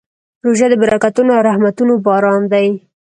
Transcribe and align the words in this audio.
روژه 0.45 0.67
د 0.69 0.73
برکتونو 0.81 1.31
او 1.37 1.45
رحمتونو 1.49 1.93
باران 2.05 2.41
دی. 2.53 2.67